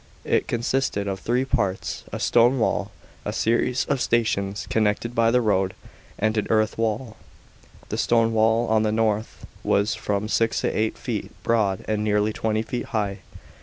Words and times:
It 0.25 0.47
con 0.47 0.61
1 0.61 0.63
sisted 0.63 1.07
of 1.07 1.19
three 1.19 1.45
parts: 1.45 2.05
a 2.11 2.19
stone 2.19 2.57
wall, 2.57 2.89
a 3.23 3.29
w 3.29 3.33
series 3.37 3.85
of 3.85 4.01
stations 4.01 4.65
connected 4.67 5.13
by 5.13 5.29
the 5.29 5.41
road, 5.41 5.75
+2 6.15 6.15
and 6.17 6.37
an 6.39 6.47
earth 6.49 6.75
wall. 6.75 7.17
(1) 7.81 7.85
The 7.89 7.97
stone 7.99 8.33
wall, 8.33 8.67
^ 8.69 8.71
on 8.71 8.81
the 8.81 8.91
north, 8.91 9.45
was 9.63 9.93
from 9.93 10.27
six 10.27 10.61
to 10.61 10.75
eight 10.75 10.97
feet 10.97 11.25
g 11.25 11.29
broad 11.43 11.85
and 11.87 12.03
nearly 12.03 12.33
twenty 12.33 12.63
feet 12.63 12.85
high. 12.85 13.19